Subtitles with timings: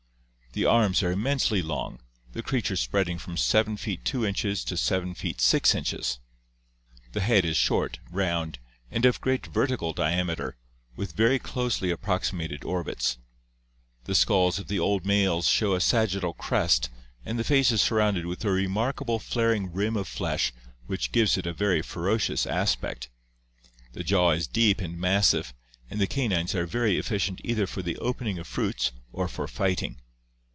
[0.53, 2.01] The arms are immensely long,
[2.33, 6.19] the creature spreading from 7 feet 2 inches to 7 feet 6 inches.
[7.13, 8.59] The head is short, round,
[8.91, 10.57] and of great vertical diameter,
[10.97, 13.17] with very closely approxi mated orbits.
[14.03, 16.89] The skulls of the old males show a sagittal crest
[17.25, 20.51] and the face is surrounded with a remarkable flaring rim of flesh
[20.85, 23.07] which gives it a very ferocious aspect.
[23.93, 25.53] The jaw is deep and mas sive,
[25.89, 29.95] and the canines are very efficient either for the opening of fruits or for fighting.